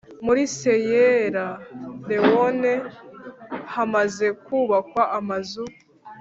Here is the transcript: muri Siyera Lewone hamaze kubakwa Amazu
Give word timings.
muri 0.25 0.41
Siyera 0.55 1.47
Lewone 2.07 2.73
hamaze 3.73 4.27
kubakwa 4.45 5.03
Amazu 5.19 5.63